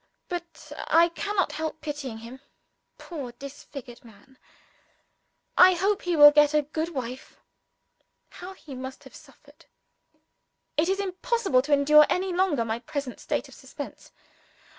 [0.29, 2.39] But I cannot help pitying him.
[2.97, 4.39] Poor disfigured man,
[5.55, 7.39] I hope he will get a good wife!
[8.29, 9.67] How he must have suffered!
[10.75, 14.11] It is impossible to endure, any longer, my present state of suspense.